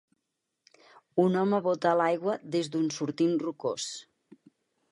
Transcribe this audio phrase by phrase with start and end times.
[1.23, 3.87] Un home bota a l'aigua des d'un sortint rocós.